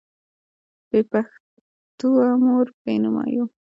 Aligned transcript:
بې 0.89 0.99
پښتوه 1.11 2.25
موږ 2.43 2.67
بې 2.83 2.93
نومه 3.03 3.23
یو. 3.33 3.45